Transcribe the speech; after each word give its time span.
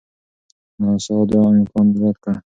ناسا 0.81 1.15
دا 1.31 1.39
امکان 1.51 1.87
رد 2.01 2.15
کړ. 2.23 2.33